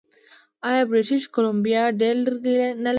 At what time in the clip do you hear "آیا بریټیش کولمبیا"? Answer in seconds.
0.69-1.83